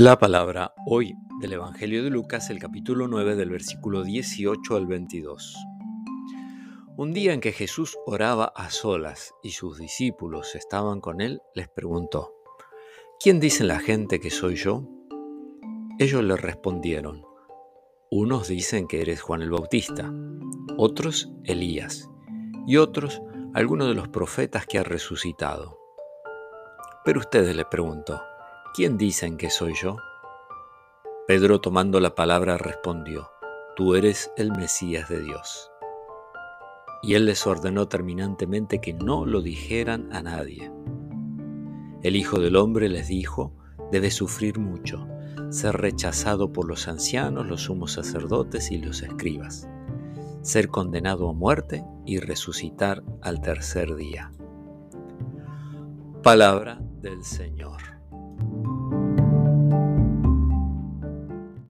[0.00, 5.56] La palabra hoy del Evangelio de Lucas, el capítulo 9 del versículo 18 al 22.
[6.96, 11.68] Un día en que Jesús oraba a solas y sus discípulos estaban con él, les
[11.68, 12.32] preguntó,
[13.18, 14.84] ¿quién dice la gente que soy yo?
[15.98, 17.26] Ellos le respondieron,
[18.08, 20.14] unos dicen que eres Juan el Bautista,
[20.76, 22.08] otros Elías,
[22.68, 23.20] y otros
[23.52, 25.76] algunos de los profetas que ha resucitado.
[27.04, 28.22] Pero ustedes le preguntó,
[28.74, 29.96] ¿quién dicen que soy yo?
[31.26, 33.30] Pedro tomando la palabra respondió,
[33.76, 35.70] Tú eres el Mesías de Dios.
[37.02, 40.72] Y él les ordenó terminantemente que no lo dijeran a nadie.
[42.02, 43.52] El Hijo del Hombre les dijo,
[43.92, 45.06] debe sufrir mucho,
[45.50, 49.68] ser rechazado por los ancianos, los sumos sacerdotes y los escribas,
[50.42, 54.32] ser condenado a muerte y resucitar al tercer día.
[56.22, 57.80] Palabra del Señor.